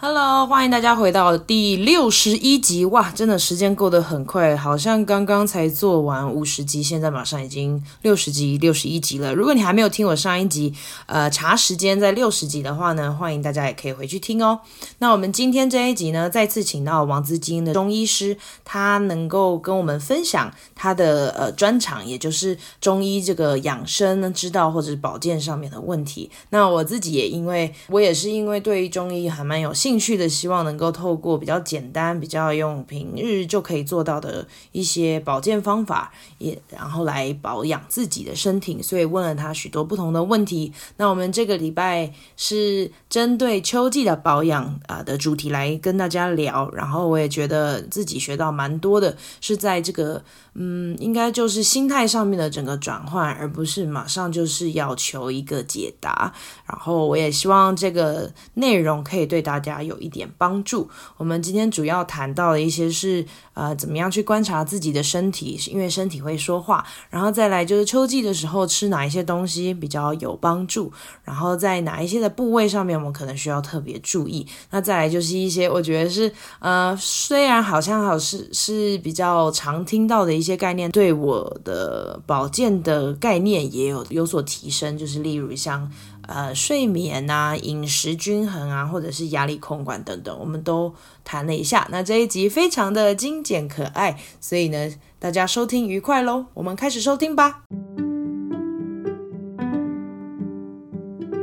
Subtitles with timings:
[0.00, 2.84] Hello，欢迎大家回到第六十一集。
[2.84, 9.34] 哇，真的时间过得很快，好像刚刚才做完五十集，现在马上已经六十集、六十一集了。
[9.34, 10.72] 如果你还没有听我上一集，
[11.06, 14.60] 呃，查时间在六十集的话呢，欢迎大家也可以回去听哦。
[14.98, 26.30] 那我们今天这一集呢，再次请到王资金的中医师，他能够跟我们分享他的呃专长，也就是中医这个养生之道或者是保健上面的问题。
[26.50, 29.87] 那我自己也因为我也是因为对于中医还蛮有兴。
[29.88, 40.70] 兴趣的希望能够透过比较简单、比较用平日就可以做到的一些保健方法，也然后来保养自己的身体，所以问了他许多不同的问题。
[40.98, 50.22] 那我们这个礼拜是针对秋季的保养啊的主题来跟大家聊，然后我也觉得自己学到蛮多的，是在这个
[50.60, 56.34] 嗯，应该就是心态上面的整个转换，而不是马上就是要求一个解答。
[56.66, 60.90] 然后我也希望这个内容可以对大家有一点帮助。
[61.16, 63.24] 我们今天主要谈到的一些是，
[63.58, 66.86] 呃，怎么样去观察自己的身体，是因为身体会说话。
[67.10, 70.92] 然后再来就是秋季的时候吃哪一些东西比较有帮助，
[71.24, 74.46] 然后在哪一些的部位上面我们可能需要特别注意。
[74.70, 85.90] 那再来就是一些我觉得是，呃，虽然好像好是是比较常听到的一些概念，对我的保健的概念也有有所提升，就是例如像。
[86.28, 91.88] 呃，睡眠啊，饮食均衡啊，或者是压力控管等等，我们都谈了一下。
[91.90, 96.44] 那这一集非常的精简可爱，所以呢，大家收听愉快喽。
[96.52, 97.62] 我们开始收听吧。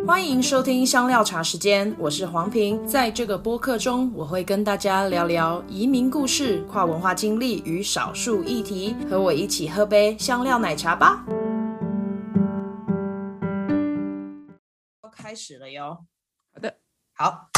[0.05, 2.85] 欢迎收听香料茶时间，我是黄平。
[2.85, 8.95] 在这个播客中，我会跟大家聊聊移民故事、跨文化经历与少数议题。
[9.09, 11.25] 和我一起喝杯香料奶茶吧。
[15.25, 15.97] 开始了哟，
[16.53, 16.71] 好的，
[17.15, 17.49] 好，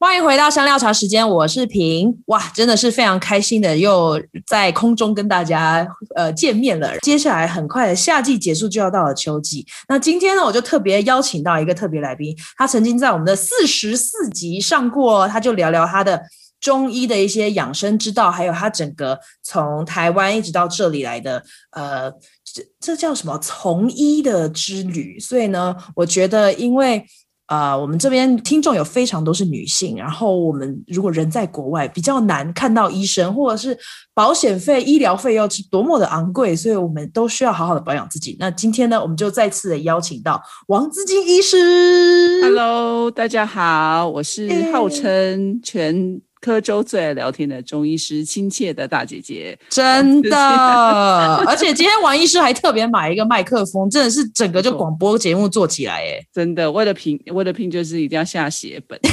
[0.00, 6.98] 欢迎回到香料茶时间，我是平，哇，真的是非常开心的，又在空中跟大家呃见面了。
[7.02, 16.20] 接下来很快的夏季结束就要到了秋季，那今天呢，我就特别邀请到一个特别来宾，他曾经在我们的四十四集上过，他就聊聊他的
[16.66, 21.40] 中医的一些养生之道，还有它整个从台湾一直到这里来的
[21.70, 22.12] 呃。
[22.56, 25.18] 这这叫什么从医的之旅？
[25.20, 27.04] 所以呢，我觉得，因为
[27.46, 33.76] 啊、呃，我们这边听众有非常多是女性，然后我们如果人在国外比较难看到医生，或者是
[34.14, 38.36] 保险费、医疗费又是多么的昂贵，所以我们都需要好好的保养自己。
[38.40, 42.40] 那今天呢，我们就再次的邀请到王资金医师。
[42.42, 46.25] Hello，大家好，我是号称全。
[46.40, 50.36] 柯州最爱聊天的中医师，亲切的大姐姐，真的。
[51.46, 56.70] 而且今天王医师还特别买一个麦克风，真的是整个就广播节目做起来，哎，真的。
[56.70, 58.98] 为了拼，为了拼，就是一定要下血本。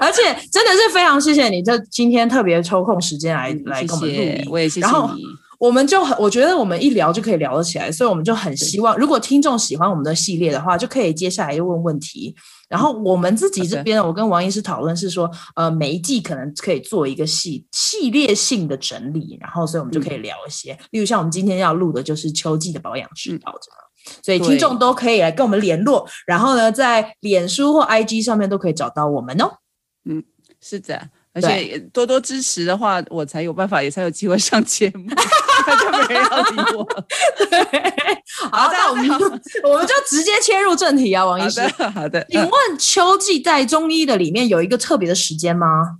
[0.00, 4.92] 而且真的是非常谢谢你，这今天特别抽空时间来、嗯、来跟我们录音，我也谢谢你。
[4.92, 5.10] 然后
[5.58, 12.34] 我们就很，我觉得我们一聊就可以聊得起来，所以我们就很希望，如果听众喜欢我们的系列的话，就可以接下来又问问题。
[12.72, 29.58] 然后我们自己这边，嗯、我跟王医师讨论是说，呃，每一季可能可以做一个系系列性的整理，然后所以我们就可以聊一些，嗯、例如像我们今天要录的就是秋季的保养指导，这样，所以听众都可以来跟我们联络，然后呢，在脸书或 IG 上面都可以找到我们哦。
[30.06, 30.24] 嗯，
[30.58, 31.10] 是的。
[31.34, 35.08] 而且多多支持的话，我才有办法，也才有机会上节目。
[35.64, 36.84] 他就没人要理我。
[37.48, 37.82] 对，
[38.50, 39.14] 好，那我们就
[39.68, 41.60] 我们就直接切入正题啊，王医师。
[41.60, 42.26] 好的，好的。
[42.28, 45.98] 请问秋季在中医的里面有一个特别的时间吗？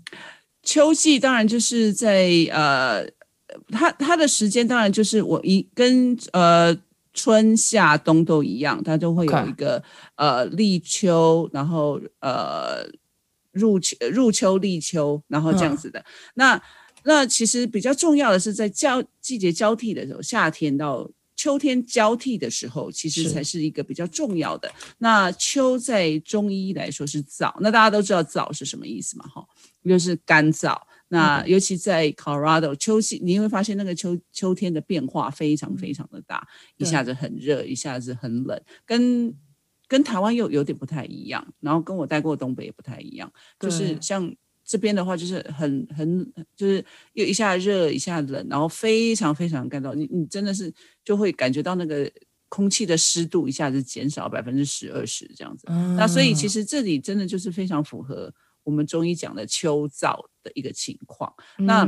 [0.63, 3.07] 秋季当然就是在呃，
[3.71, 6.77] 它它的时间当然就是我一跟呃
[7.15, 9.83] 春夏冬都一样，它都会有一个.
[10.17, 12.85] 呃立秋，然后呃。
[13.53, 16.01] 入秋、入秋、立秋，然后这样子的。
[16.01, 16.05] 嗯、
[16.35, 16.63] 那
[17.05, 24.71] 那其实比较重要的是，在交季节交替的时候，夏天到秋天交替的时候，其实才是一个比较重要的。
[24.99, 29.27] 那秋在中医来说是燥，那大家都知道燥是什么意思嘛？
[29.27, 29.45] 哈，
[29.85, 30.81] 就是干燥。
[31.09, 36.47] 那尤其在 Colorado 秋季，你会发现那个秋秋天的变化非常非常的大，
[36.79, 39.35] 嗯、一下子很热，一下子很冷，跟。
[39.93, 43.31] 跟台湾又有点不太一样，然后跟我待过东北也不太一样，
[43.61, 44.35] 就是像
[44.65, 50.73] 这边的话，就是很很就是又一下热一下冷，然后非常非常干燥，你你真的是
[51.05, 52.11] 就会感觉到那个
[52.49, 55.67] 空气的湿度一下子减少百分之十二十这样子。
[55.69, 61.31] 嗯、那所以其实这里真的就是非常符合我们中医讲的秋燥的一个情况。
[61.59, 61.87] 嗯、那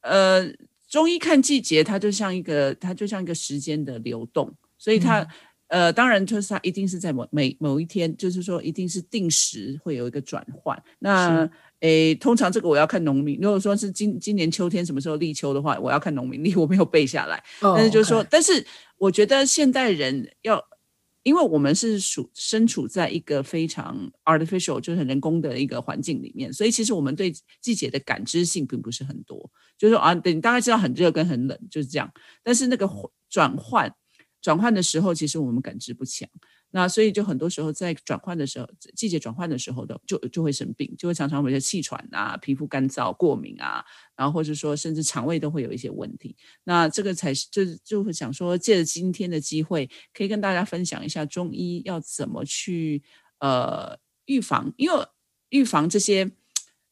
[0.00, 0.50] 呃，
[0.88, 5.20] 中医看季节，它就像一个它就像一个时间的流动，所以它。
[5.20, 5.28] 嗯
[5.68, 10.80] 呃，当然就是它一定是在某每某一天，就是说一定是定时会有一个转换。
[10.98, 11.48] 那
[11.80, 17.42] 诶，通常这个我要看农民，如果说是今今年秋天什么时候立秋的话，我要看农民历， 我没有背下来。
[17.60, 18.64] 但是就是说，但是
[18.96, 20.62] 我觉得现代人要。
[21.22, 29.36] 因为我们是属身处在一个非常 artificial，就是人工的一个环境里面，所以其实我们对季节的感知性并不是很多。
[29.76, 32.08] 就是说啊，等你大概知道很热跟很冷就是这样，
[32.44, 32.88] 但是那个
[33.28, 33.92] 转换
[34.46, 36.28] 转换的时候，其实我们感知不强。
[36.70, 43.84] 那所以就很多时候在转换的时候，季节转换的时候的就就会生病，就会常常有些气喘啊、皮肤干燥、过敏啊，
[44.14, 46.36] 然后或者说甚至肠胃都会有一些问题。
[46.62, 53.02] 那这个才是就就会想说，借着今天的机会，可以跟大家分享一下中医要怎么去
[53.40, 55.06] 呃预防，因为
[55.48, 56.30] 预防这些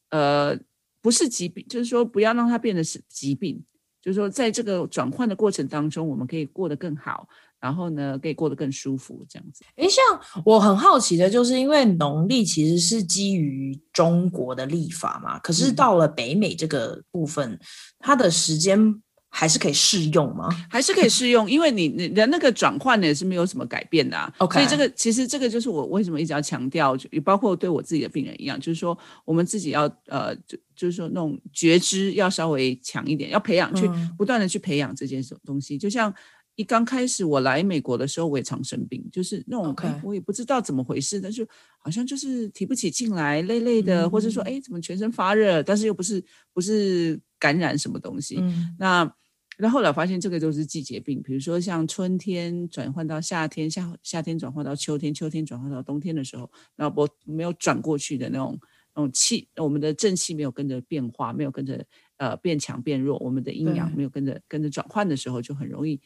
[0.09, 0.59] 呃
[0.99, 3.63] 不是疾病，就是说不要让它变得是疾病，
[4.05, 7.27] 就是说在这个转换的过程当中，我们可以过得更好。
[7.57, 9.63] 然后呢，可以过得更舒服，这样子。
[9.77, 10.03] 诶，像
[10.45, 17.59] 我很好奇的，就是因为农历其实是基于中国的历法嘛，可是到了北美这个部分，嗯、
[17.97, 19.01] 它的时间
[19.37, 20.47] 还是可以适用吗？
[20.69, 24.33] 还是可以适用，因为你你的那个转换呢是没有什么改变的啊。
[24.39, 24.53] Okay.
[24.53, 36.13] 所以这个其实这个就是我为什么一直要强调，就也包括对我自己的病人一样，就是说我们自己要呃，就就是说那种觉知要稍微强一点，要培养去不断的去培养这件东西，就像。
[36.57, 39.93] 一刚开始我来美国的时候，我也常生病，就是那种 Okay.
[40.01, 41.45] 我也不知道怎么回事，但是
[41.77, 46.23] 好像就是提不起劲来，累累的，嗯、或者说哎，怎么全身发热，但是又不是
[46.53, 48.37] 不是感染什么东西。
[48.39, 49.03] 嗯、那
[49.57, 58.59] 然后后来发现这个都是季节病，比如说像春天转换到夏天，夏夏天转换到秋天，秋天转换到冬天的时候，然后我没有转过去的那种
[58.95, 61.85] 那种气，我们的正气没有跟着变化，没有跟着
[62.17, 65.99] 呃变强变弱，我们的阴阳没有跟着对跟着转换的时候，就很容易。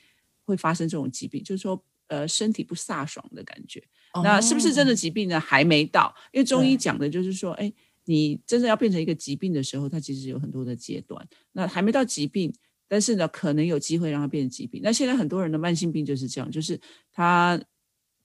[0.46, 3.84] 会发生这种疾病，就是说，呃，身体不飒爽的感觉。
[4.14, 4.24] Oh.
[4.24, 5.40] 那是不是真的疾病呢？
[5.40, 7.72] 还没到，因为中医讲的就是说，哎，
[8.06, 11.24] 你真正要变成一个疾病的时候，它其实有很多的阶段。
[11.52, 12.52] 那还没到疾病，
[12.90, 14.82] 但是呢，可能有机会让它变成疾病。
[14.84, 16.78] 那现在很多人的慢性病就是这样，就是
[17.14, 17.58] 他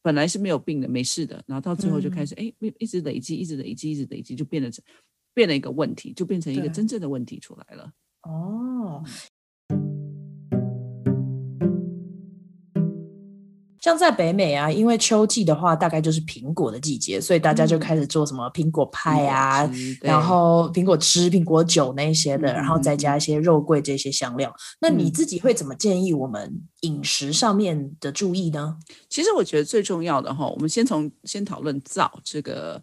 [0.02, 4.70] 本来是没有病的，没事的，然后到最后就开始，哎、嗯，一直累积，一直累积，一直累积，就变得
[5.32, 7.92] 变了一个问题，就变成一个真正的问题出来了。
[8.22, 9.04] 哦。
[13.84, 24.48] 像在北美啊，因为秋季的话，大概就是苹果的季节，所以大家就开始做什么苹果派啊，嗯、然后苹果汁、苹果酒那些的，嗯、然后再加一些肉桂这些香料。
[24.48, 26.50] 嗯、那你自己会怎么建议我们
[26.80, 28.78] 饮食上面的注意呢？
[29.10, 32.82] 其实我觉得最重要的哈，我们先从先讨论“造”这个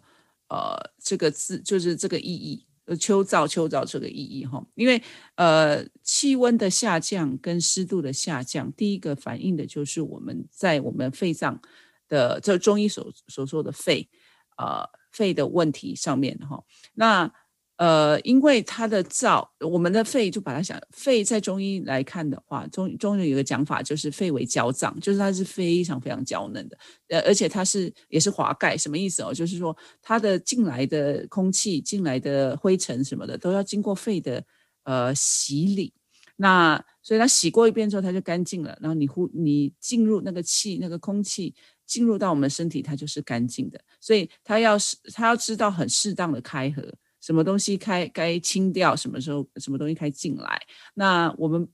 [0.50, 2.64] 呃这个字，就是这个意义。
[2.96, 5.02] 秋燥，秋燥这个意义哈，因为
[5.34, 11.60] 呃，气温的下降跟湿度的下降，第一个反映的就是我们在我们肺脏
[12.08, 14.08] 的，这中医所所说的肺，
[14.56, 17.32] 呃，肺的问题上面哈，那。
[17.82, 29.34] 呃，因为它的燥，我们的肺就把它想，肺在中医来看的话，中中医有个讲法，就是肺为娇脏，就是它是非常非常娇嫩的，呃，而且它是也是滑盖，什么意思哦？
[29.34, 34.44] 就是说它的进来的空气、进来的灰尘什么的，都要经过肺的
[34.84, 35.92] 呃洗礼，
[36.36, 38.78] 那所以它洗过一遍之后，它就干净了。
[38.80, 41.52] 然后你呼你进入那个气、那个空气
[41.84, 43.80] 进入到我们身体，它就是干净的。
[44.00, 46.82] 所以它要是它要知道很适当的开合。
[47.22, 50.60] 什么东西开该清掉，什么时候什么东西该进来？
[50.92, 51.66] 那我们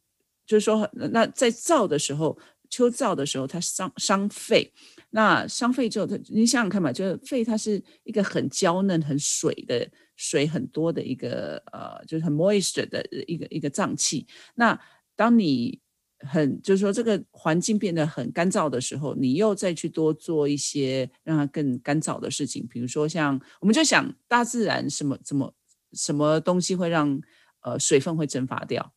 [0.46, 2.38] 就是说，那在燥的时候，
[2.70, 4.72] 秋燥的时候，它伤伤肺。
[5.10, 14.26] 那伤肺之后，它你想想看嘛，就是肺它是一个很娇嫩、很水的水很多的一个呃，就是很 moist 的一个一个脏器。
[14.54, 14.78] 那
[15.16, 15.80] 当你
[16.20, 25.54] 很就是说这个环境变得很干燥的时候，你又再去多做一些让它更干燥的事情，比如说像我们就想大自然什么怎么
[25.92, 27.20] 什么东西会让
[27.62, 28.92] 呃水分会蒸发掉，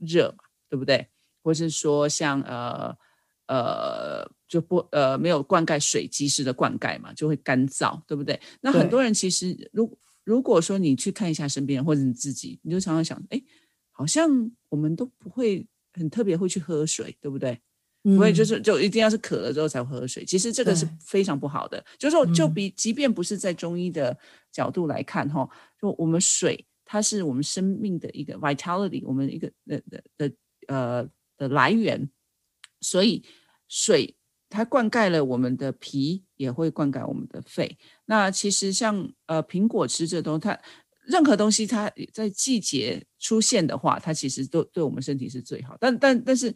[0.00, 1.06] 热嘛，对不对？
[1.42, 2.96] 或是说像呃
[3.46, 8.40] 呃就不呃没有灌溉水及时的灌溉嘛，就会干燥，对不对？
[8.60, 13.40] 那很多人其实如对如果说你去看一下身边人或者你自己，你就常常想，哎，
[13.92, 15.64] 好像我们都不会。
[15.98, 17.58] 很特别会去喝水，对不对？
[18.02, 20.24] 不会、嗯、就是就一定要是渴了之后才会喝水。
[20.24, 21.84] 其实这个是非常不好的。
[21.98, 24.16] 就是说，就比即便不是在中医的
[24.52, 25.50] 角度来看，哈、嗯，
[25.80, 30.32] 就我们水它是我们生命的一个 vitality，我们一个的的的
[30.68, 32.08] 呃的来源。
[32.80, 33.24] 所以
[33.66, 34.16] 水
[34.48, 37.76] 它灌溉了我们的脾，也会灌溉我们的肺。
[38.06, 40.58] 那其实像呃苹果吃这东西，它。
[41.08, 45.74] 任何东西，它在季节出现的话，它其实都对我们身体是最好。
[45.80, 46.54] 但但但是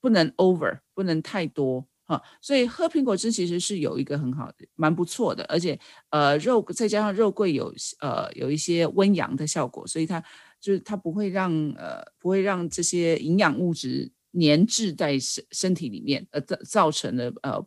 [0.00, 1.84] 不能 over，不能太多。
[2.04, 5.78] 哈，所以喝苹果汁其实是有一个很好的，蛮不错的，而且
[6.10, 10.18] 呃肉再加上肉桂有呃有一些温阳的效果，所以它
[10.58, 17.66] 就是它不会让呃不会让这些营养物质粘滞在身身体里面，呃造造成了呃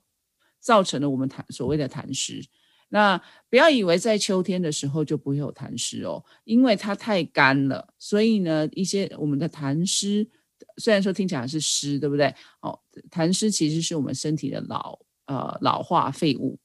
[0.59, 2.43] 造成了我们痰所谓的痰湿。
[2.93, 3.19] 那
[3.50, 10.29] 不要以为在秋天的时候就不会有痰湿哦，因为它太干了，所以呢一些我们的痰湿。
[10.77, 12.33] 虽然说听起来是湿，对不对？
[12.62, 12.77] 哦，
[13.10, 16.57] 痰湿其实是我们身体的老呃老化废物、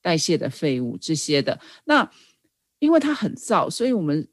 [0.00, 1.58] 代谢的废物这些的。
[1.84, 2.08] 那
[2.78, 4.26] 因为它很燥，所以我们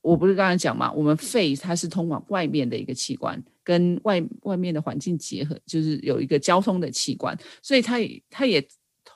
[0.00, 8.66] 我不是刚才讲嘛，我们肺它是通往外面的一个器官，跟外外面的环境结合，就是有一个交通的器官，所以它也它也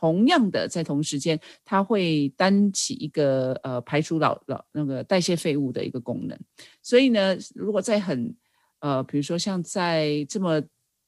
[0.01, 6.39] 同样的在同时间，它会担起一个呃排除老老那个代谢废物的一个功能。
[6.83, 8.35] 所以呢，如果在很
[8.79, 10.63] 呃，比如说像在这么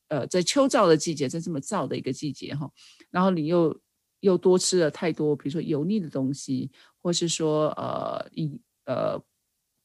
[0.08, 2.70] 呃在秋燥的季节，在这么燥的一个季节哈，
[3.10, 3.80] 然后你又
[4.20, 6.70] 又多吃了太多，比如说油腻的东西，
[7.00, 9.18] 或是说呃一呃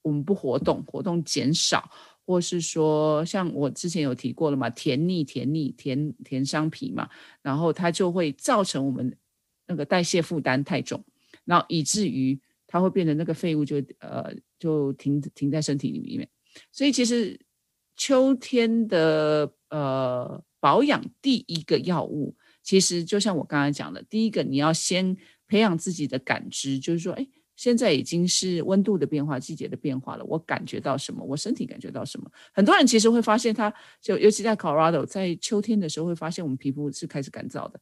[0.02, 1.90] 我们不活动，活动减少，
[2.28, 7.10] 或是说像我之前有提过了嘛，甜腻甜腻甜甜伤脾嘛，
[7.42, 9.18] 然后它就会造成我们
[9.66, 11.04] 那个代谢负担太重，
[11.46, 16.30] 然后以至于它会变成那个废物就呃就停停在身体里面，
[16.72, 17.40] 所以其实。
[18.00, 25.18] 秋天的呃保养第一个药物，其实就像我刚才讲的，第一个你要先
[25.48, 31.22] 培养自己的感知，就是说，哎，现在已经是温度的变化、季节的变化了，我感觉到什么？
[31.26, 32.32] 我身体感觉到什么？
[32.54, 37.78] 很多人其实会发现他，就尤其在 Colorado，在秋天的时候会发现我们皮肤是开始干燥的，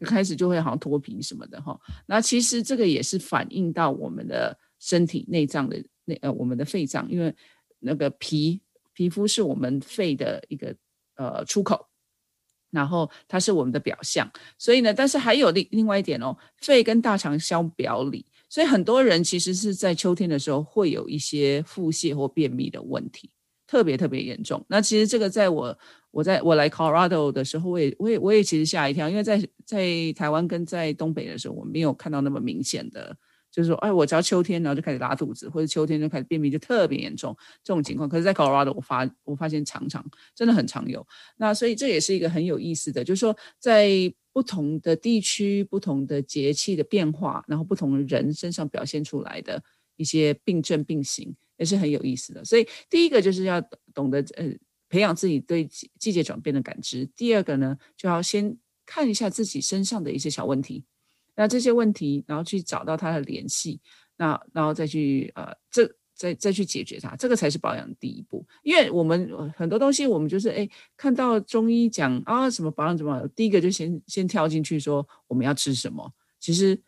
[0.00, 1.80] 开始就会好像脱皮什么的哈。
[2.04, 7.34] 那其实这个也是反映到我们的身体内脏的内呃我们的肺脏，因为
[7.78, 8.60] 那个皮。
[8.94, 10.76] 皮肤是我们肺的一个
[11.14, 11.88] 呃出口，
[12.70, 23.30] 然后它是我们的表象，所以呢，但是还有另另外一点哦，肺跟大肠相表里，所以很多人其实是在秋天的时候会有一些腹泻或便秘的问题，
[23.66, 24.62] 特别特别严重。
[24.68, 25.78] 那其实这个在我
[26.10, 33.16] 我在我来 Colorado 的时候，我也我也我也其实吓一跳，因为在在台湾跟在东北的时候，我没有看到那么明显的。
[33.52, 38.08] 就是说，哎，我只要秋天，然后就开始拉肚子，或者秋天就开始便秘，就特别严重这种情况。
[38.08, 40.02] 可是，在 Colorado 我发我发现常常
[40.34, 41.06] 真的很常有。
[41.36, 43.90] 那所以这也是一个很有意思的，就是说，在
[44.32, 49.62] 不同的地区、不同的节气的变化，然后不同的人身上表现出来的
[49.96, 52.42] 一些病症病型，也是很有意思的。
[52.42, 53.60] 所以，第一个就是要
[53.92, 54.50] 懂得呃
[54.88, 55.68] 培养自己对
[55.98, 57.04] 季节转变的感知。
[57.14, 58.56] 第二个呢，就要先
[58.86, 60.84] 看一下自己身上的一些小问题。
[61.34, 63.80] 那这些问题，然后去找到它的联系，
[64.16, 68.46] 那然后再去呃，这再再去解决它，这个才是保养的第一步。
[68.62, 76.12] 因为我们很多东西，我们就是哎，看到中医讲啊什么保养怎么，第一个就先先跳进去说我们要吃什么。
[76.38, 76.80] 其实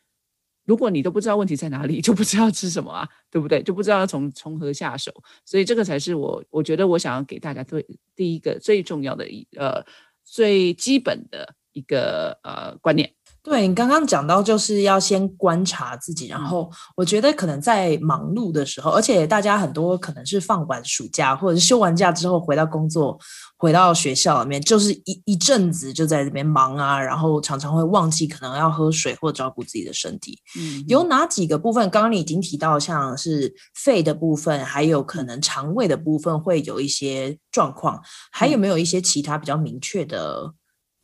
[0.64, 3.62] 如果你都不知道问题在哪里， 就不知道吃什么啊，对不对？
[3.62, 5.12] 就不知道要从从何下手。
[5.44, 7.84] 所以这个才是我我觉得我想要给大家最
[8.14, 9.84] 第一个最重要的一呃
[10.22, 13.12] 最基本的一个呃观念。
[13.44, 23.18] 对，你刚刚讲到，就是要先观察自己，然后我觉得可能在忙碌的时候，而且大家很多可能是放完暑假或者是休完假之后回到工作，
[23.58, 30.38] 回到学校里面，就是一一阵子就在这边忙啊，然后常常会忘记可能要喝水或照顾自己的身体。
[30.58, 31.90] 嗯，有哪几个部分？
[31.90, 38.00] 刚刚你已经提到，像是肺的部分，还有可能肠胃的部分会有一些状况，
[38.32, 40.54] 还有没有一些其他比较明确的？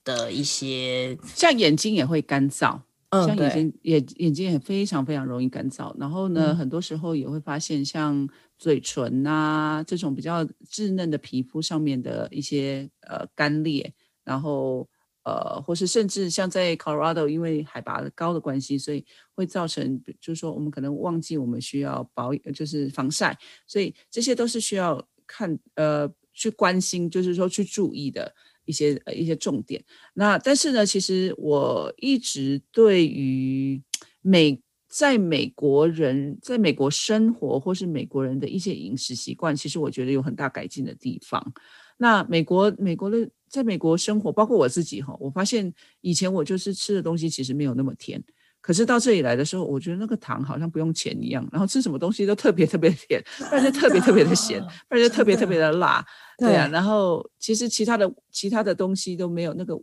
[0.05, 2.81] 的一些，像眼睛也会干燥，
[3.11, 5.95] 嗯，像眼睛眼眼睛也非常非常容易干燥。
[5.99, 8.29] 然后呢，嗯、很多时候也会发现，像
[8.59, 13.93] 嘴唇啊这种比较稚嫩的皮肤上面的一些呃干裂，
[14.25, 14.89] 然后
[15.23, 19.05] 呃，或是甚至像在 Colorado，因为海拔高的关系，所以
[19.35, 28.35] 会造成，就是说我们可能忘记我们需要保，就是防晒，所以这些都是需要看呃去关心，就是说去注意的。
[28.65, 29.83] 一些呃一些重点，
[30.15, 33.83] 那但是呢，其实我一直对于
[34.23, 41.53] 美在美国人在美国生活或是美国人的一些饮食习惯，其实我觉得有很大改进的地方。
[41.97, 48.23] 那美国美国的在美国生活，包括我自己哈，我发现以前我就是吃的东西其实没有那么甜。
[48.61, 56.05] 可是到这里来的时候，我觉得那个糖好像不用钱一样，然后吃什么东西都特别特别甜，不然就特别特别的咸，不然就特别特别的辣，
[56.39, 56.69] 对啊。
[56.69, 59.75] 然后其实其他的其他的东西都没有那个，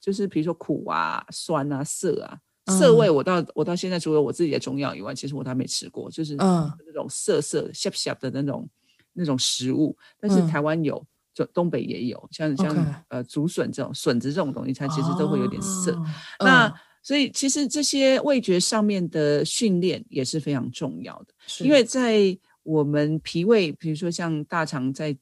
[0.00, 8.68] 就是比如说苦啊、酸啊、涩啊、涩味，我到我到现在除了我自己的中药以外，其实我都还没吃过，就是那种涩涩、涩涩的那种
[9.14, 9.96] 那种食物。
[10.20, 15.92] 但是台湾有，就东北也有，像像.呃竹笋这种笋子这种东西，它其实都会有点涩。
[15.92, 16.04] 哦、
[16.40, 25.16] 那、嗯、所以其实这些味觉上面的训练也是非常重要的，是因为在我们脾胃，比如说像大肠在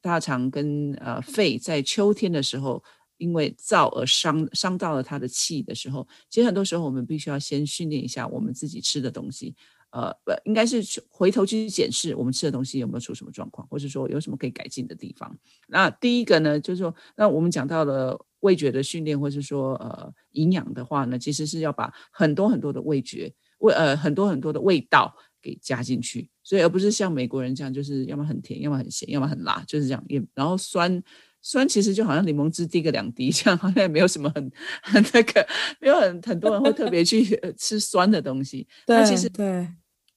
[0.00, 2.82] 大肠跟呃肺在秋天的时候，
[3.16, 9.54] 因为燥而伤伤到了它的气的时候，其实很多时候我们必须要先训练一下我们自己吃的东西。
[9.90, 15.34] 呃，不，应该是回头去检视我们吃的东西有没有出什么状况，或者说有什么可以改进的地方。
[15.66, 30.04] 那第一个呢，就是说，那我们讲到了味觉的训练，或是说呃营养的话呢，其实是要把很多很多的味觉味呃很多很多的味道给加进去，所以而不是像美国人这样，就是要么很甜，要么很咸，要么很辣，就是这样。
[30.08, 31.02] 也然后酸
[31.40, 34.52] 酸其实就好像柠檬汁滴个两滴，这样好像也没有什么很
[34.82, 35.46] 很那个，
[35.80, 38.66] 没有很很多人会特别去吃酸的东西。
[38.86, 39.68] 对，其实对。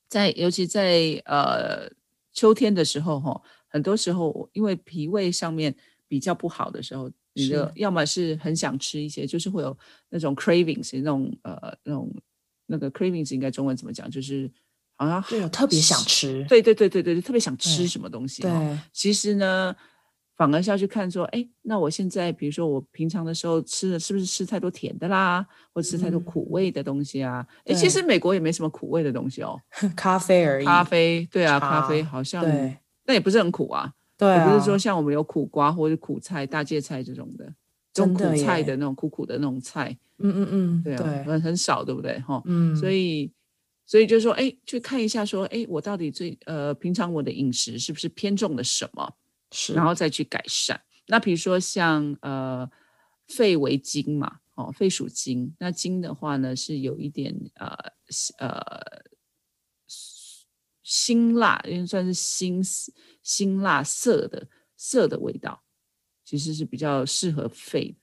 [0.08, 1.90] 在尤其在呃
[2.34, 5.74] 秋天的时候哈，很多时候因为脾胃上面
[6.08, 9.78] 比较不好的时候，你的要么是很想吃一些，就是会有
[10.10, 12.14] 那种 cravings，那种呃那种
[12.66, 14.10] 那个 cravings 应该中文怎么讲？
[14.10, 14.50] 就是
[14.96, 18.42] 好像对，特别想吃，对对对对对，特别想吃什么东西。
[18.42, 19.76] 对，对其实呢。
[20.38, 27.46] 反而是要去看说，哎，那我现在比如说我平常的时候吃的是不是吃太多甜的啦，或吃太多苦味的东西啊？
[27.60, 29.62] 哎、嗯，其实美国也没什么苦味的东西哦，
[29.96, 30.66] 咖啡而已。
[30.66, 33.94] 咖啡，对啊，咖啡好像，对，那也不是很苦啊。
[34.22, 37.52] 对啊，也不是说像我们有苦瓜或者苦菜、大芥菜这种的，
[37.92, 39.98] 这种苦菜的那种苦苦的那种菜。
[40.20, 42.20] 嗯嗯嗯，对啊，很很少，对不对？
[42.20, 43.32] 哈，嗯，所以
[43.88, 49.12] 所以就是说，哎，去看一下说，哎，我到底最呃，平常我的饮食是不是偏重了什么？
[49.52, 50.80] 是，然后再去改善。
[51.08, 52.70] 那比如说像呃
[53.28, 57.76] 肺为金嘛，哦，肺属金，那金的话呢是有一点呃
[58.38, 58.62] 呃
[60.92, 62.62] 辛辣，因为算是辛
[63.24, 64.46] 辛辣涩的
[64.76, 65.64] 涩的味道，
[66.26, 67.96] 其实是比较适合肺的。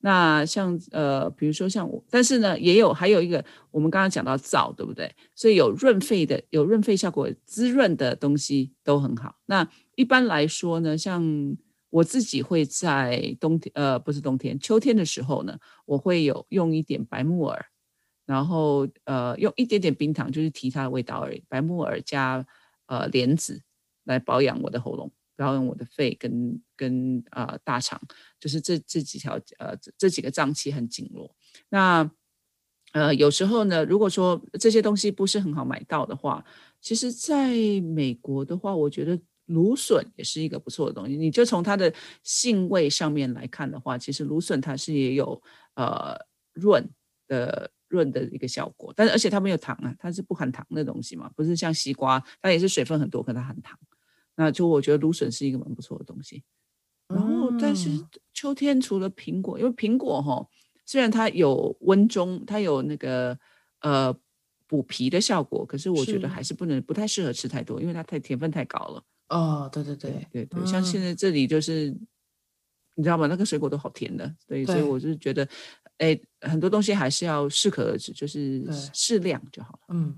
[0.00, 5.10] 那像呃比如说像我，但是呢也有还有一个，我们刚刚讲到燥，对不对？
[5.34, 9.36] 所以有润肺的，有润肺效果，滋润的东西都很好。
[9.46, 11.56] 那一般来说呢，像
[11.88, 17.64] 我自己会在冬天，呃，不是冬天，秋天的时候呢，我会有用一点白木耳，
[18.26, 21.42] 然后呃，用一点点冰糖，就是提它的味道而已。
[21.48, 22.46] 白木耳加
[22.86, 23.60] 呃莲子
[24.04, 28.00] 来保养我的喉咙，保养我的肺跟跟呃大肠，
[28.38, 31.34] 就是这这几条呃这几个脏器很紧络。
[31.68, 32.10] 那
[32.92, 36.44] 呃有时候呢，如果说这些东西不是很好买到的话，
[36.80, 39.18] 其实在美国的话，我觉得。
[39.48, 45.38] 芦笋也是一个不错的东西，你就从它的性味上面来看的话，其实芦笋它是也有
[45.74, 46.16] 呃
[46.54, 46.82] 润
[47.28, 53.78] 的润的一个效果，但是而且它没有糖啊，它是不含糖的东西嘛，不是像西瓜，它也是水分很多，可它含糖。
[54.36, 56.42] 那就我觉得芦笋是一个蛮不错的东西。
[57.06, 57.90] 然后，但是
[58.32, 60.44] 秋天除了苹果，因为苹果哈，
[60.84, 63.38] 虽然它有温中，它有那个
[63.80, 64.12] 呃
[64.66, 69.04] 补脾的效果，可是我觉得还是不能不太适合吃太多，因为它太甜分太高了。
[69.28, 72.06] 哦，对对对对对对，像现在这里就是，嗯、
[72.96, 73.26] 你知道吗？
[73.26, 75.46] 那个水果都好甜的，对，对所以我就是觉得，
[76.04, 78.62] 哎，很多东西还是要适可而止，就是
[78.92, 79.80] 适量就好了。
[79.88, 80.14] 嗯。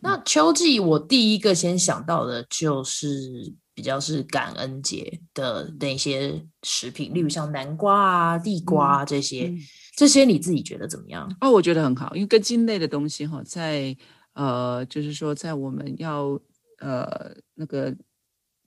[0.00, 9.60] 那秋季我第一个先想到的就是比较是感恩节的那些食品，例如像南瓜啊、地瓜啊这些，嗯嗯、
[9.96, 11.34] 这些你自己觉得怎么样？
[11.40, 13.96] 哦，我觉得很好，因为根茎类的东西哈，在
[14.34, 16.38] 呃，就是说，在我们要
[16.80, 17.96] 呃那个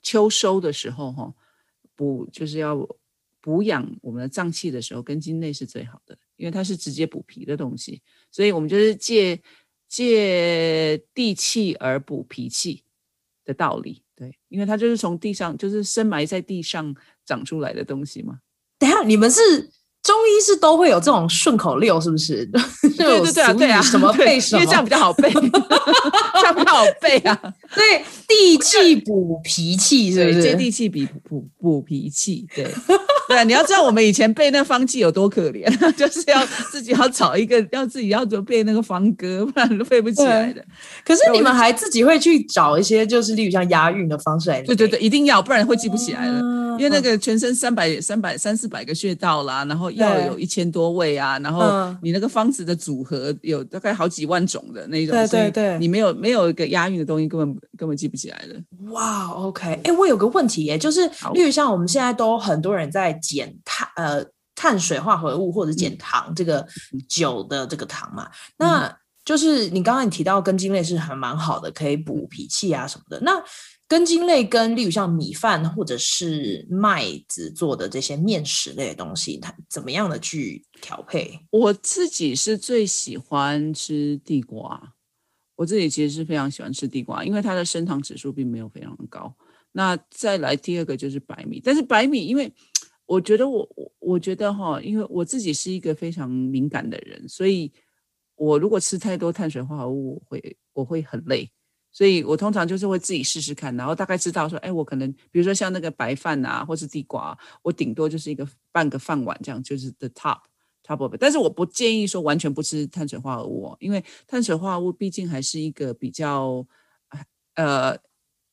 [0.01, 1.31] 秋收的时候，哈，
[1.97, 2.87] 补就是要
[3.41, 9.41] 补养我们的脏器的时候，根茎类是最好的，因为它是直接补脾的东西，所以我们就是借
[9.89, 12.83] 借地气而补脾气
[13.43, 18.39] 的道理，对，因为它就是从地上，就是深埋在地上长出来的东西嘛。
[18.77, 19.69] 等下，你们是？
[20.07, 22.45] 中医是都会有这种顺口溜，是不是？
[22.97, 27.37] 对对对啊，对啊，什么 背什么，因为这样比较好背， 这样比较好背啊。
[27.75, 30.41] 对，地气补脾气，是不是？
[30.41, 32.63] 接地气比补补脾气，对
[33.29, 33.43] 对啊。
[33.43, 40.63] 你要知道，我们以前背那方剂有多可怜， 就是要自己要找一个， 要自己要怎么背那个方歌，不然都背不起来的。
[41.05, 44.61] 可是你们还自己会去找一些，就是例如像押韵的方式来。
[44.61, 46.57] 对对对，一定要，不然会记不起来的。
[46.77, 58.55] 因为那个全身三百三百三四百个穴道啦，然后药有一千多味啊，然后你那个方子的组合有大概好几万种的那种，对对对，你没有没有一个押韵的东西，根本根本记不起来的。
[58.91, 64.25] 哇，OK，哎，我有个问题耶，就是例如像我们现在都很多人在减碳呃
[64.55, 66.67] 碳水化合物或者减糖这个
[67.07, 73.19] 酒的这个糖嘛，那就是你刚刚你提到根茎类是还蛮好的，可以补脾气啊什么的。
[73.21, 73.43] 那
[73.87, 81.39] 根茎类跟例如像米饭或者是麦子做的这些面食类的东西，它怎么样的去调配？
[81.51, 84.93] 我自己是最喜欢吃地瓜，
[85.55, 89.33] 我自己其实是非常喜欢吃地瓜，因为它的升糖指数并没有非常的高。
[89.73, 92.51] 那再来第二个就是白米，但是白米因为
[93.07, 97.71] 我觉得我我我觉得哈，因为我自己是一个非常敏感的人，所以
[98.35, 101.49] 我如果吃太多碳水化合物，我会我会很累。
[101.89, 110.41] 所以我通常就是会自己试试看，然后大概知道说，哎，我可能比如说像那个白饭啊，或是地瓜，我顶多就是一个半个饭碗这样，就是 the top
[110.83, 111.17] top of it。
[111.19, 116.67] 但是我不建议说完全不吃碳水化合物，因为碳水化合物毕竟还是一个比较
[117.55, 117.97] 呃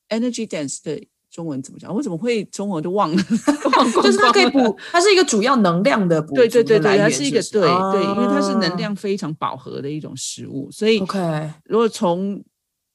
[0.09, 1.93] energy dense 的中文怎么讲？
[1.93, 3.23] 我怎么会中文都忘了？
[3.73, 11.19] 忘光就是它可以补，它是一个主要能量的补对对对对，它是一个对、啊、对，因为它是能量非常饱和的一种食物，所以 OK，
[11.65, 12.41] 如果从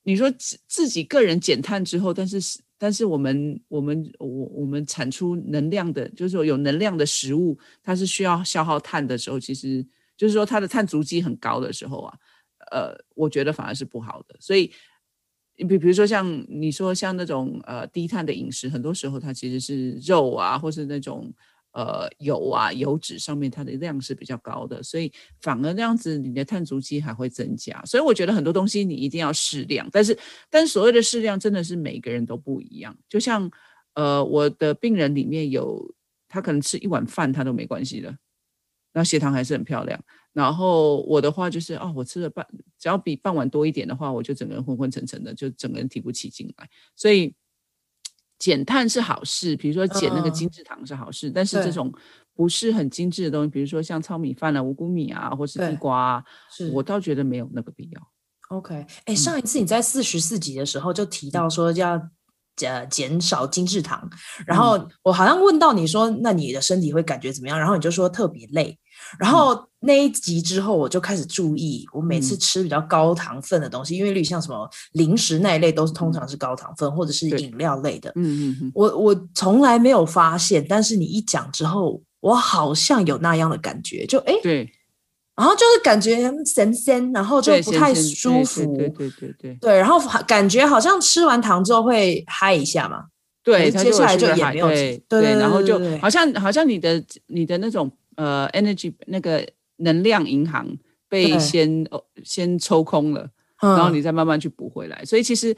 [0.04, 2.40] 你说自自己个人减碳之后，但是
[2.78, 12.14] 但是我们我们我我们产出能量的，就是说有能量的食物，它是需要消耗碳的时候，其实就是说它的碳足迹很高的时候啊，
[12.72, 14.34] 呃，我觉得反而是不好的。
[14.40, 14.72] 所以，
[15.64, 21.32] 比比如说像你说像那种呃低碳的饮食，很多时候它其实是肉啊，或是那种。
[21.72, 27.80] 呃，油啊，油脂上面它的量是比较高的，所以反而那样子你的碳足迹还会增加。
[27.84, 30.18] 所以我觉得很多东西你一定要适量，但是
[30.50, 32.92] 但所谓的适量真的是每个人都不一样。
[33.08, 33.48] 就像
[33.94, 35.94] 呃，我的病人里面有
[36.26, 38.12] 他可能吃一碗饭他都没关系的，
[38.92, 39.98] 然后血糖还是很漂亮。
[40.32, 42.46] 然后我的话就是哦，我吃了半，
[42.78, 46.68] 只要比半碗多一点的话，我就整个人昏昏沉沉的，就整个人提不起劲来。
[46.96, 47.34] 所以。
[48.40, 51.92] 减碳是好事，比如说减那个精制糖是好事，嗯、但是这种
[52.32, 56.24] 不是很精致的东西，比如说像糙米饭啊、五谷米啊，或是地瓜、啊，
[56.72, 58.00] 我倒觉得没有那个必要。
[58.48, 61.98] OK，哎、欸，上一次你在四十四集的时候就提到说要
[62.66, 64.08] 呃减少精制糖，
[64.46, 67.58] 然后我好像问到你说，那你的身体会感觉怎么样？
[67.58, 68.78] 然后你就说特别累。
[69.18, 78.12] 然后那一集之后，我就开始注意，我每次吃比较高糖分的东西，嗯、因为例如像什么零食那一类，都是通常是高糖分，嗯、或者是饮料类的。
[78.14, 78.72] 嗯嗯嗯。
[78.74, 84.70] 我我从来没有发现，但是你一讲之后，我好像有那样的感觉，就哎，对，
[85.40, 88.76] 然后就是感觉神仙，然后就不太舒服。
[88.76, 89.54] 对对对对对。
[89.60, 93.06] 对，然后感觉好像吃完糖之后会嗨一下嘛。
[93.42, 94.68] 对，接下来就也没有。
[94.68, 97.90] 对对，然后就好像好像你的你的那种。
[98.16, 99.42] 呃，energy 那个
[99.76, 100.66] 能量银行
[101.08, 101.88] 被先
[102.22, 103.26] 先抽空了，
[103.62, 105.56] 嗯，然后你再慢慢去补回来，所以其实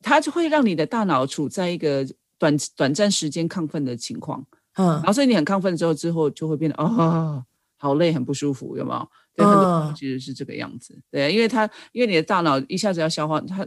[0.00, 2.06] 它就会让你的大脑处在一个
[2.38, 4.42] 短短暂时间亢奋的情况，
[4.78, 7.44] 嗯，然后所以你很亢奋之后之后就会变得哦，
[7.78, 9.10] 好累，很不舒服，有没有？
[9.34, 13.66] 对，很多其实是这个样子，对，因为它因为你的大脑一下子要消化它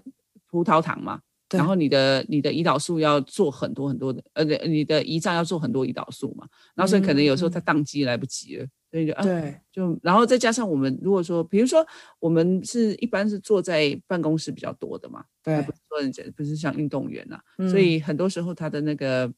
[0.50, 1.19] 葡萄糖嘛。
[1.54, 11.86] 然后你的你的胰岛素要做很多很多的，呃，你的胰脏要做很多胰岛素嘛，然后所以可能有时候它宕机来不及了，所以就啊对、啊，就然后再加上我们如果说，比如说
[12.19, 19.30] 我们是一般是坐在办公室比较多的嘛，对，不是说人家不是像运动员呐、啊嗯，所以很多时候他的那个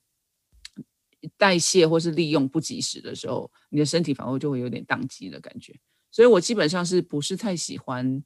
[1.37, 5.73] 代谢或是利用不及时的时候，你的身体反而就会有点宕机的感觉，
[6.11, 8.23] 所以我基本上是不是太喜欢。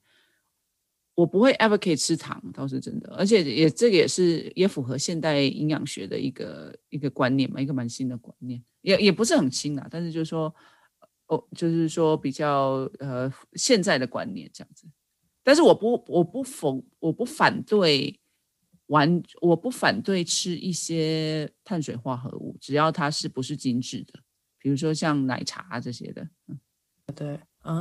[1.15, 10.53] 我不会 advocate 吃糖，倒是真的，而且也这个也是也符合现代营养学的一个一个观念嘛，一个蛮新的观念，也也不是很新啦，但是就是说，
[11.25, 14.85] 哦，就是说比较呃现在的观念这样子，
[15.43, 18.19] 但是我不我不否我不反对
[18.87, 24.19] 完我不反对吃一些碳水化合物，只要它是不是精致的，
[24.59, 26.59] 比如说像奶茶这些的，嗯，
[27.15, 27.39] 对。
[27.63, 27.73] 啊，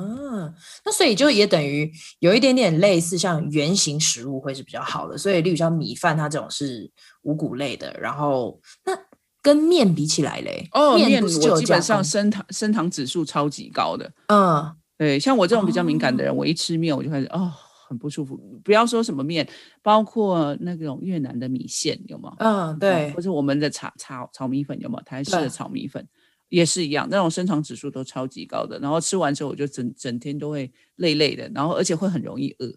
[0.85, 1.89] 那所以就也等于
[2.19, 5.17] 有一点点类似，像原型食物会是比较好的。
[5.17, 6.91] 所以，例如像米饭，它这种是
[7.23, 7.97] 五谷类的。
[8.01, 8.93] 然后，那
[9.41, 14.13] 跟面比起来嘞，哦，面我基本上升糖升糖指数超级高的。
[14.27, 17.53] 嗯，对，像我这种比较敏感的人，哦、我一吃面我就开始哦，
[17.87, 18.37] 很不舒服。
[18.65, 19.49] 不要说什么面，
[19.83, 22.35] 包括那种越南的米线有吗？
[22.39, 25.01] 嗯，对，或者我们的炒炒炒米粉有吗？
[25.03, 26.07] 台式的炒米粉。
[26.49, 32.73] 也是一样，那种升糖指数都超级高的，然后吃完之后我就整整天都会累累的，然后而且会很容易饿，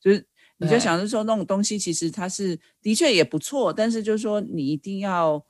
[0.00, 5.40] 就是你就想着说那种东西其实它是的确也不错，但是就是说你一定要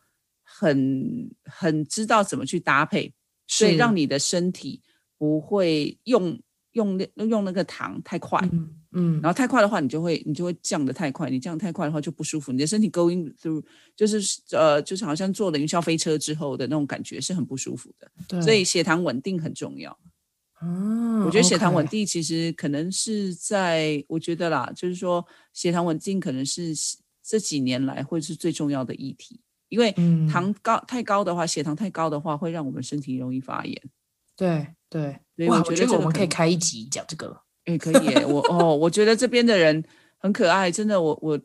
[0.43, 3.15] 很很知道怎么去搭配，
[3.47, 4.83] 所以让你的身体
[5.17, 6.39] 不会用
[6.73, 8.39] 用用那个糖太快。
[8.53, 13.63] 嗯嗯，然后太快的话，你就会你就会降得太快，你降得太快的话就不舒服，你的身体 going through
[13.95, 14.19] 就是
[14.53, 18.11] 呃就是好像坐了云霄飞车之后的那种感觉是很不舒服的。
[18.27, 19.97] 对，所以血糖稳定很重要。
[20.63, 26.75] 嗯，我觉得血糖稳定其实可能是在，我觉得啦，就是说血糖稳定可能是
[27.23, 29.93] 这几年来会是最重要的议题，因为
[30.33, 33.79] 糖高太高的话，血糖太高的话，会让我们身体容易发炎。
[34.35, 37.43] 对对，所以我觉得我们可以开一集讲这个。
[37.67, 39.85] 哎，可以，我哦，我觉得这边的人
[40.19, 41.39] 很可爱，真的，我我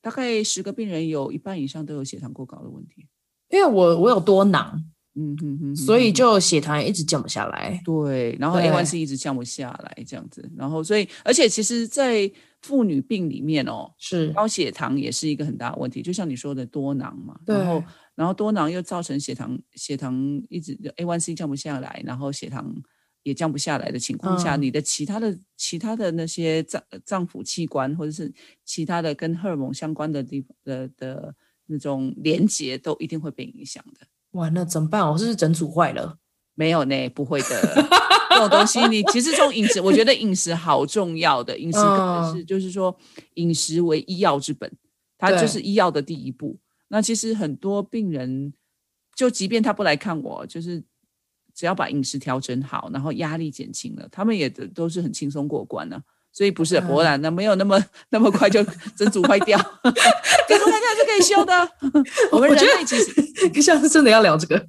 [0.00, 3.06] 大概十个病人有一半以上都有血糖过高的问题，
[3.48, 4.84] 因为我我有多囊。
[5.20, 12.30] 嗯哼哼，所以就血糖也一直降不下来，对，然后 A1C 一直降不下来，这样子，然后所以，而且其实，在
[12.62, 14.28] 妇女病里面哦，是。
[14.28, 20.14] 高血糖也是一个很大的问题，就像你说的多囊嘛，对，然后然后多囊又造成血糖血糖
[20.48, 22.72] 一直 A1C 降不下来，然后血糖
[23.28, 28.32] 也降不下来的情况下，嗯、你的其他的其他的那些脏脏腑器官或者是
[28.64, 31.34] 其他的跟荷尔蒙相关的地方的的
[31.66, 34.06] 那种连接都一定会被影响的。
[34.32, 35.06] 哇，那怎么办？
[35.06, 36.18] 我是不是整组坏了？
[36.54, 37.86] 没有呢，不会的。
[38.30, 41.58] 这种东西，你其实这种饮食，我觉得饮食好重要的。
[41.58, 42.96] 饮食可能是，就是说，
[43.34, 44.70] 饮食为医药之本，
[45.18, 46.58] 它就是医药的第一步。
[46.88, 48.52] 那其实很多病人，
[49.16, 50.82] 就即便他不来看我，就是
[51.58, 56.00] 只要把饮食调整好，然后压力减轻了，他们也都都是很轻松过关了。
[56.30, 58.62] 所以不是博然的，没有那么那么快就
[58.94, 59.58] 整组坏掉，
[60.46, 61.68] 整组坏掉是可以修的。
[62.30, 63.10] 我们人类其实
[63.60, 64.66] 下次真的要聊这个。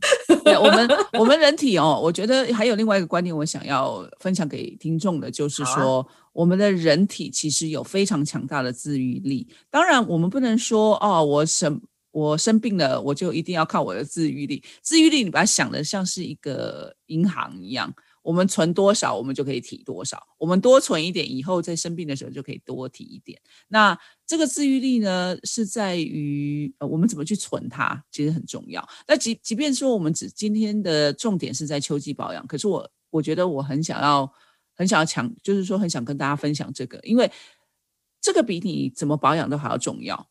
[0.60, 9.48] 我们我们人体哦，我觉得还有另外一个观念，我想要分享给听众的，就是说，我们的人体其实有非常强大的自愈力。
[9.70, 11.80] 当然，我们不能说哦，我生
[12.20, 14.62] 我生病了，我就一定要靠我的自愈力。
[14.82, 17.94] 自愈力，你把它想的像是一个银行一样。
[18.22, 20.22] 我们存多少，我们就可以提多少。
[20.38, 23.40] 我们多存一点，以后在生病的时候就可以多提一点。
[23.70, 28.88] 那这个自愈力呢，是在于呃，我们怎么去存它，其实很重要。
[29.08, 34.30] 那即即便说我们只今天的重点是在秋季保养，可是我我觉得我很想要
[34.76, 37.32] 很想要强，就是说很想跟大家分享这个，因为
[38.22, 40.30] 这个比你怎么保养都还要重要。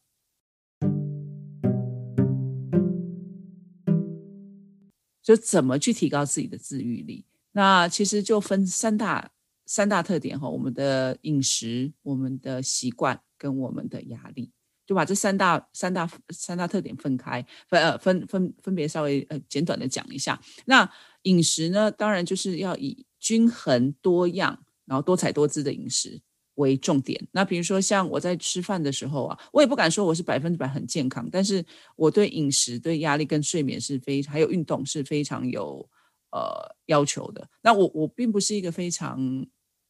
[5.28, 7.22] 就怎么去提高自己的自愈力？
[7.52, 9.30] 那其实就分三大
[9.66, 14.50] 三大特点哈，我们的饮食、我们的习惯跟我们的压力，
[14.86, 20.40] 就把这三大三大三大特点分开，分呃分分分别稍微呃简短的讲一下。
[20.64, 20.90] 那
[21.24, 26.18] 饮食呢，当然就是要以均衡多样，然后多彩多姿的饮食
[26.58, 27.20] 为重点。
[27.32, 31.64] 那比如说像我在吃饭的时候啊，我也不敢说我是百分之百很健康，但是
[31.96, 35.88] 我对饮食、对压力跟睡眠是非还有运动是非常有。
[36.30, 37.48] 呃，要求的。
[37.62, 39.18] 那我我并不是一个非常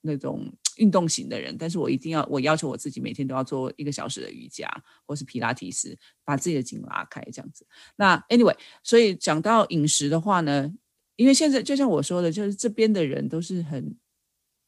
[0.03, 4.71] 那种 运动型的人，但是我一定要我要求我自己每天都要做一个小时的瑜伽
[5.05, 7.67] 或是皮拉提斯，把自己的筋拉开这样子。
[7.97, 10.73] 那 anyway，所以讲到饮食的话呢，
[11.17, 13.97] 因为现在就像我说的，就是这边的人都是很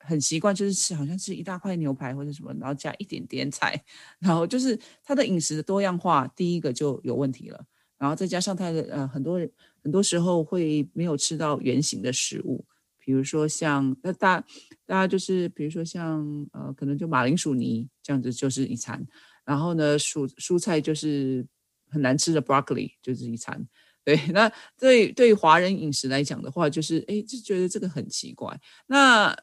[0.00, 3.80] 很习惯，就是吃好像吃一大块牛排或者什么，然后加一点点菜，
[4.18, 7.64] 然后就是他的饮食的多样化，第一个就有问题了。
[7.98, 9.50] 然后再加上他的呃很多人。
[9.82, 12.62] 很多时候会没有吃到原型的食物，
[12.98, 14.38] 比如说像那大
[14.84, 19.02] 大家就是比如说像呃可能就马铃薯泥这样子就是一餐，
[19.42, 21.46] 然后呢蔬蔬菜就是
[21.88, 23.66] 很难吃的 broccoli 就是一餐，
[24.04, 28.60] 对，那对对华人饮食来讲的话，就是哎就觉得这个很奇怪。
[28.86, 29.34] 那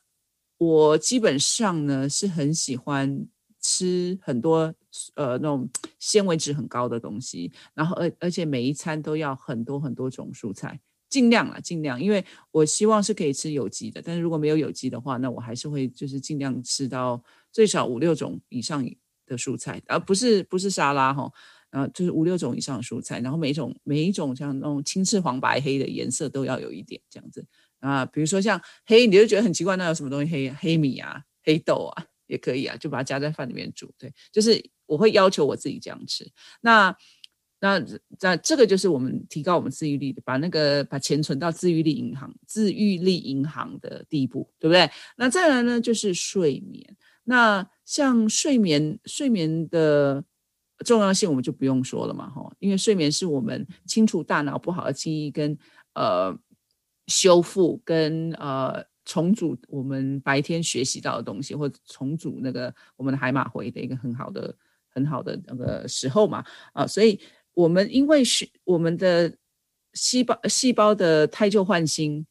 [0.57, 3.27] 我基本上呢是很喜欢
[3.61, 4.73] 吃很多。
[5.13, 18.83] 呃，那种纤维质很高的东西，然后而而且每一餐都要很多很多种蔬菜，尽量啦，尽量，因为我希望是可以吃有机的，但是如果没有有机的话，那我还是会就是尽量吃到最少五六种以上
[19.27, 21.31] 的蔬菜，而不是不是沙拉哈，
[21.69, 27.45] 然后就是五六种以上的蔬菜，然后每一种每一种像那种青赤黄白黑的颜色都要有一点这样子
[27.79, 34.63] 啊，比如说像黑，你就觉得很奇怪，那有什么东西黑黑米啊，黑豆啊也可以啊，就把它加在饭里面煮，对，就是。
[34.87, 36.25] 我会要求我自己这样吃，
[36.61, 36.95] 那
[37.59, 37.77] 那
[38.21, 44.89] 那这个就是我们提高我们自愈力的，把那个把钱存到自愈力银行，自愈力银行的第一步，对不对？
[45.17, 46.95] 那再来呢，就是睡眠。
[47.25, 50.23] 那像睡眠，睡眠的
[50.85, 55.57] 重要性我们就不用说了嘛，哈，因为睡眠是我们清除大脑不好的记忆跟
[55.95, 56.33] 呃
[57.07, 58.85] 修复跟呃。
[59.09, 64.53] 重组我们白天学习到的东西，或者重组那个我们的海马回的一个很好的。
[64.89, 66.43] 很好的那个时候嘛，
[66.73, 67.19] 啊，所以
[67.53, 69.31] 我们因为是我们的
[69.93, 72.25] 细胞细胞的胎旧换新，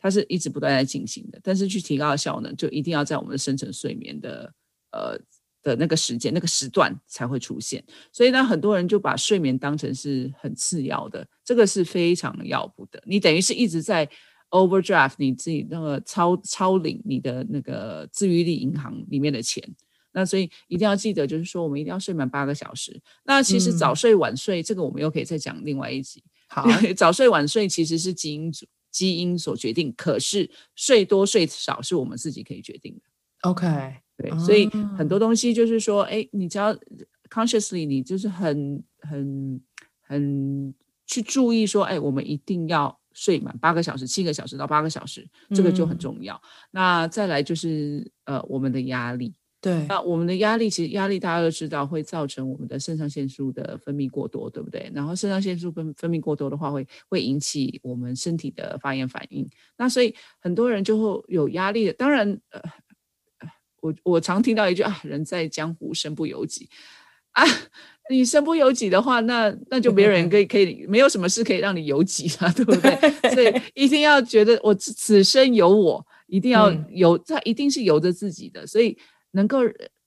[0.00, 1.38] 它是一直不断在进行的。
[1.44, 4.52] 但是去提高效能，就一定要在我们的深层睡眠的
[4.90, 5.16] 呃
[5.62, 7.82] 的那个时间、那个时段才会出现。
[8.12, 13.02] 所以呢，很多人就把睡眠当成是很次要的，这个是非常要不得。
[13.06, 14.08] 你等于是一直在
[14.50, 19.62] overdraft 你自己那个超超领你的那个自愈力银行里面的钱。
[20.12, 23.00] 那所以一定要记得，就是说我们一定要睡满八个小时。
[23.24, 26.24] 那其实早睡晚睡，嗯、这个我们又可以再讲另外一集。
[26.48, 26.66] 好，
[26.96, 33.02] 早睡晚睡其实是基因组基因所决定，可是睡多睡少是我们自己可以决定的。
[33.42, 33.66] OK，
[34.18, 36.74] 对，所以很多东西就是说，哎，你只要
[37.30, 39.60] consciously，你就是很很
[40.02, 40.74] 很
[41.06, 46.34] 去注意说，哎，我们一定要睡满八个小时，七个小时到八个小时，这个就很重要。
[46.34, 46.40] 嗯、
[46.72, 49.32] 那再来就是呃，我们的压力。
[49.60, 54.88] 对，那我们的压力，其实压力大家都知道会造成我们的肾上腺素的分泌过多，对不对？
[54.94, 59.48] 然后肾上腺素分分泌过多的话，会会引起我们身体的发炎反应。
[59.76, 61.92] 那所以很多人就会有压力的。
[61.94, 62.62] 当然，呃，
[63.80, 66.68] 我我常听到一句啊，人在江湖身不由己
[67.32, 67.44] 啊。
[68.10, 72.96] 你身不由己的话，那那就没有人可以 可以，没有什么事可以让你由己了，对不对？
[73.34, 78.98] 所以 一定要觉得我此生有我，一定要由，他一定是由着自己的，所以。
[79.32, 79.58] 能够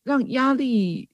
[0.03, 1.07] 让压力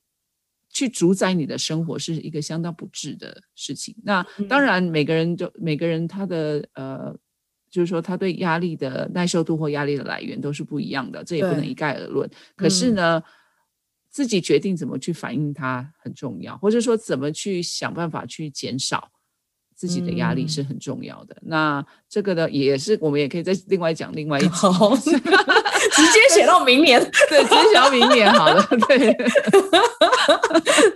[0.72, 3.93] 去主宰你的生活，是一个相当不智的事情。
[4.02, 7.13] 那当然，每个人就每个人他的呃，
[7.69, 12.30] 就是说他对压力的耐受度或压力的来源都是不一样的，这也不能一概而论。
[12.56, 13.21] 可是呢，
[14.10, 19.12] 自己决定怎么去反应它很重要，或者说怎么去想办法去减少。
[19.80, 21.36] 自己的压力是很重要的。
[21.36, 26.99] 嗯、那这个呢，也是我们也可以再另外讲另外一集，直接写到明年，
[27.30, 28.97] 对，直接写到明年好了，对，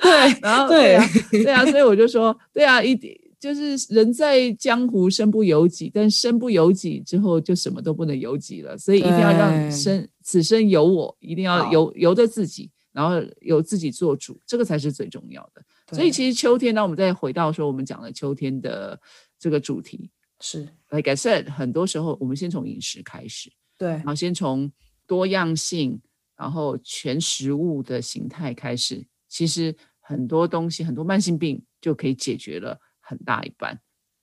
[0.01, 15.63] 对， 然后对啊，对啊，所以我就说，对啊，一点就是人在江湖身不由己，但身不由己之后就什么都不能由己了，所以一定要让身此生由我，一定要由由着自己，然后由自己做主，这个才是最重要的。
[15.91, 18.97] 所以其实秋天呢，我们再回到说我们讲的秋天的
[19.39, 24.71] 这个主题是，like I said，很多时候我们先从饮食开始，对，然后先从
[25.07, 25.99] 多样性，
[26.37, 32.79] 然后全食物的形态开始，其实很多东西，很多慢性病就可以解决了
[33.11, 33.77] 很大一半。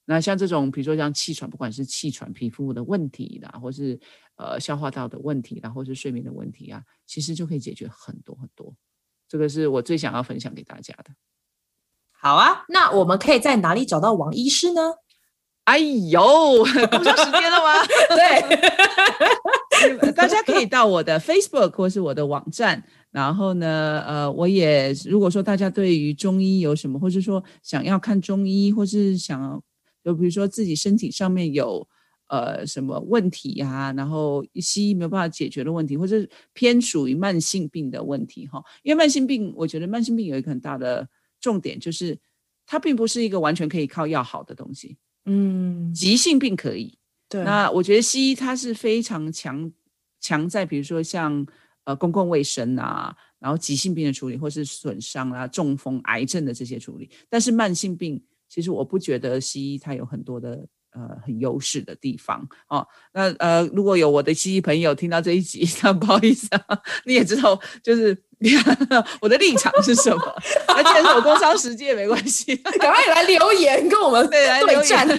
[0.06, 4.00] 那像这种，比如说像气喘，不管是气喘、皮肤的问题啦，或是
[4.36, 8.74] 呃消化道的问题啦，或是睡眠的问题啊，其实就可以解决很多很多。
[9.28, 11.10] 这个是我最想要分享给大家的。
[12.10, 14.94] 好啊，那我们可以在哪里找到王医师呢？
[15.64, 17.84] 哎呦，工商时间了吗？
[18.08, 18.40] 对，
[20.14, 29.62] 大家可以到我的 Facebook 或是我的网站，然后呢，呃，我也如果说大家对于中医有什么，或是说想要看中医，或是想要
[30.04, 31.86] 就比如说自己身体上面有
[32.28, 41.08] 呃什么问题呀、啊，然后西医没有办法解决的问题，或者是偏属于慢性病的问题哈，因为慢性病，我觉得慢性病有一个很大的。
[41.40, 42.18] 重点就是，
[42.66, 44.96] 它并不是一个完全可以靠药好的东西。
[45.24, 46.98] 嗯，急性病可以。
[47.28, 49.70] 对，那我觉得西医它是非常强
[50.20, 51.46] 强在，比如说像
[51.84, 57.10] 呃公共卫生啊，然后急性病的处理，或是损伤啊、中风、癌症的这些处理。
[57.28, 62.86] 但是慢性病，其实我不觉得西医它有很多的呃很优势的地方哦。
[63.12, 68.16] 那呃，如果有我的西医朋友听到这一集， 那不好意思啊，你也知道，就是。
[69.20, 70.22] 我的立场是什么？
[70.68, 75.04] 那既然是我工商时间也没关系， 赶快来留言跟我们对来对战。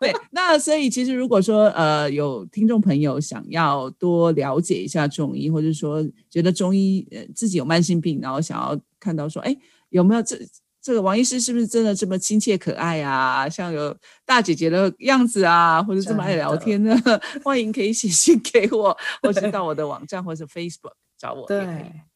[0.00, 9.54] 对，那所以其实如果说呃有听众朋友想要多了解一下中医，或者说觉得中医呃自己有慢性病，然后想要看到说哎
[9.90, 10.38] 有没有这。
[10.84, 13.48] 这个王医师是不是真的这么亲切可爱啊？
[13.48, 16.94] 像有大姐姐的样子啊，或者这么爱聊天呢？
[17.42, 21.46] 欢迎可以写信给我，或是到我的网站或者 Facebook 找我。
[21.46, 21.60] 对、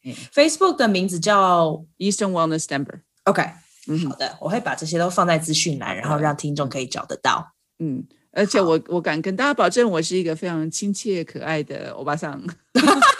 [0.03, 2.99] 嗯、，Facebook 的名字叫 Eastern Wellness Denver。
[3.23, 3.43] OK，
[3.87, 7.53] 嗯，好的，我会把这些都放在资讯栏，然后让听众可以找得到。
[7.79, 12.39] 嗯，而且我我敢跟大家保证，我是一个非常亲切可爱的欧巴桑。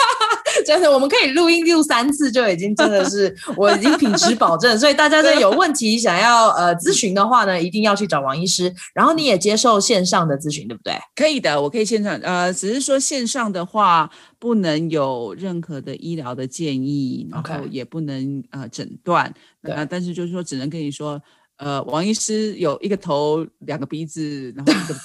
[0.70, 8.72] 真的，我们可以录音录三次就已经真的是 我已经品质保证，所以大家在 有问题想要呃咨询的话呢，一定要去找王医师。
[8.94, 10.94] 然后你也接受线上的咨询，对不对？
[11.16, 21.20] 可以的，我可以线上，呃，只是说线上的话不能有任何的医疗的建议，然后也不能呃诊断，对、呃，但是就是说只能跟你说，
[21.58, 24.96] 呃，王医师有一个头，两个鼻子，然后一个。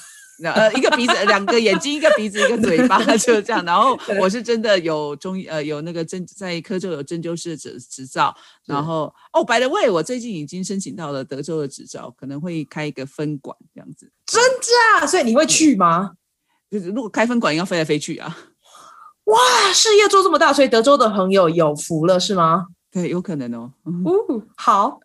[0.43, 3.63] 呃，一个鼻子，两个眼睛，一个鼻子，一个嘴巴， 就这样。
[3.63, 8.35] 然后我是真的有中医，呃，有那个针在科州有针灸师的执执照。
[8.65, 14.11] 然后哦，by the way，我最近已经申请到了德州的执照，可能会开一个分馆这样子。
[14.25, 14.41] 真
[14.99, 15.07] 的？
[15.07, 16.11] 所以你会去吗？
[16.69, 18.37] 就是如果开分馆，要飞来飞去啊。
[19.25, 19.39] 哇，
[19.73, 22.65] 事业做这么大，所以德州的朋友有福了，是吗？
[22.95, 23.69] 对，有可能哦。
[23.83, 24.97] 哦，好，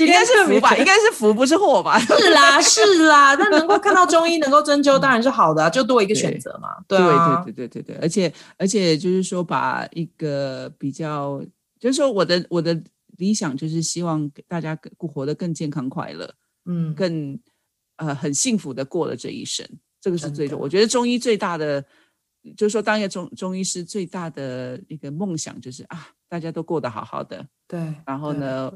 [0.00, 1.96] 应该是福吧，应该是福，不是祸吧？
[2.00, 3.36] 是啦， 是啦。
[3.36, 6.70] 那能够看到中医，能够针灸，当然是好的，就多一个选择嘛。
[6.88, 11.40] 对对对对对对，而且而且就是说，把一个比较，
[11.78, 12.82] 就是说，我的我的
[13.18, 16.28] 理想就是希望大家更活得更健康快乐，
[16.66, 17.38] 嗯，更
[17.98, 19.64] 呃很幸福的过了这一生，
[20.00, 20.58] 这个是最重。
[20.58, 21.84] 我觉得中医最大的。
[22.56, 27.78] 就是说，当一个中中医师最大的一个梦想就是啊，大家都过得好好的，对。
[28.06, 28.72] 然后呢，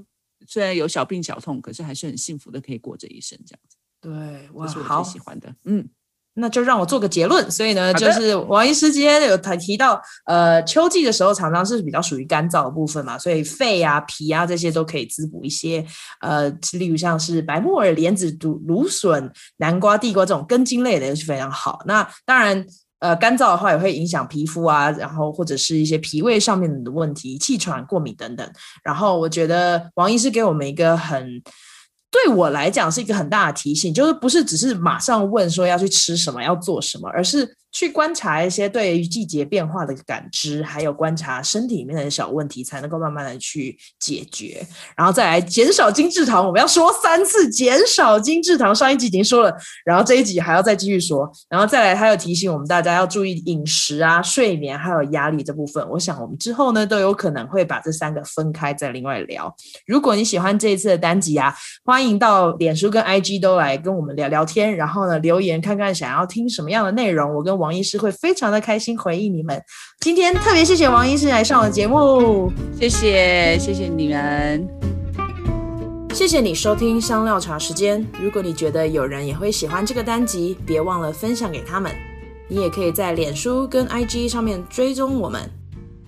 [0.46, 3.78] 虽然有小病小痛，可是还是很幸福的，可以过这一生这样子。
[3.98, 5.50] 对，哇，这是我最喜欢的。
[5.64, 5.88] 嗯，
[6.34, 7.50] 那就让我做个结论。
[7.50, 15.82] 所以呢，就是王医师今天有提提到，呃，秋季的时候常常是比较属于干燥的部分嘛，所以肺啊、脾啊这些都可以滋补一些。
[16.20, 21.82] 呃，例如像是白木耳、莲子、芦芦笋、南瓜、地瓜这种根茎类的，也是非常好。
[21.86, 22.66] 那当然。
[23.06, 28.50] 呃，干燥的话也会影响皮肤啊，然后或者是一些脾胃上面的问题、气喘、过敏等等。
[28.82, 31.40] 然后我觉得王医师给我们一个很，
[32.10, 37.56] 对我来讲是一个很大的提醒，就是不是只是马上问说要去吃什么、要做什么，而是。
[37.76, 44.66] 去观察一些对于季节变化的感知，还有观察身体里面的小问题，才能够慢慢的去解决，
[44.96, 46.46] 然后再来减少精制糖。
[46.46, 49.54] 我们要说三次减少精制糖，上一集已经说了，
[49.84, 55.86] 然后这一集还要再继续说，然后再来还有提醒我们大家要注意饮食啊、睡眠还有压力这部分。
[55.90, 59.54] 我想我们之后呢都有可能会把这三个分开再另外聊。
[59.86, 61.54] 如果你喜欢这一次的单集啊，
[61.84, 67.65] 欢迎到脸书跟 IG 都来跟我们聊聊天，然后呢留言看看想要听什么样的内容，我跟王。
[67.66, 69.60] 王医师会非常的开心回应你们。
[69.98, 74.68] 今天特别谢谢王医师来上我的节目，谢谢谢谢你们，
[76.14, 78.06] 谢谢你收听香料茶时间。
[78.22, 81.92] 如果你觉得有人也会喜欢这个单集，别忘了分享给他们。
[82.46, 85.50] 你也可以在脸书跟 IG 上面追踪我们。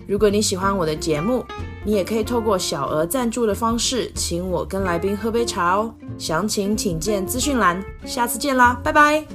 [0.07, 1.43] 如果你喜欢我的节目，
[1.83, 5.93] 你也可以透过小额赞助的方式，请我跟来宾喝杯茶哦。
[6.17, 7.83] 详情请见资讯栏。
[8.05, 9.25] 下次见啦，拜拜。